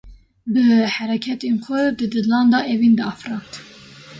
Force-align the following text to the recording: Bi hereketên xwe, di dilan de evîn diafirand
Bi 0.51 0.63
hereketên 0.95 1.55
xwe, 1.63 1.81
di 1.97 2.05
dilan 2.13 2.45
de 2.53 2.59
evîn 2.73 2.93
diafirand 2.97 3.51